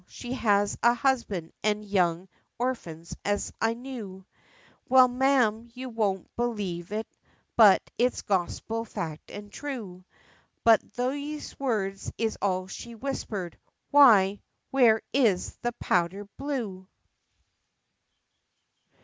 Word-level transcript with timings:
she 0.07 0.33
has 0.33 0.75
a 0.81 0.95
husband 0.95 1.53
and 1.63 1.85
young 1.85 2.27
orphans, 2.57 3.15
as 3.23 3.53
I 3.61 3.75
knew; 3.75 4.25
Well, 4.89 5.07
Ma'am, 5.07 5.69
you 5.75 5.89
won't 5.89 6.35
believe 6.35 6.91
it, 6.91 7.05
but 7.55 7.83
it's 7.99 8.23
Gospel 8.23 8.83
fact 8.83 9.29
and 9.29 9.51
true, 9.53 10.03
But 10.63 10.81
these 10.95 11.55
words 11.59 12.11
is 12.17 12.35
all 12.41 12.65
she 12.65 12.95
whispered 12.95 13.59
'Why, 13.91 14.41
where 14.71 15.03
is 15.13 15.53
the 15.57 15.73
powder 15.73 16.25
blew?'" 16.35 16.87